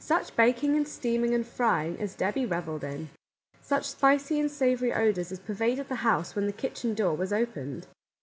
Such 0.00 0.34
baking 0.36 0.74
and 0.74 0.88
steaming 0.88 1.34
and 1.34 1.46
frying 1.46 2.00
as 2.00 2.14
Debby 2.14 2.46
revelled 2.46 2.82
in! 2.82 3.10
Such 3.60 3.84
spicy 3.90 4.40
and 4.40 4.50
savoury 4.50 4.90
odours 4.94 5.30
as 5.30 5.38
pervaded 5.38 5.90
the 5.90 5.96
house 5.96 6.34
when 6.34 6.46
the 6.46 6.52
kitchen 6.54 6.94
door 6.94 7.14
was 7.14 7.30
opened 7.30 7.86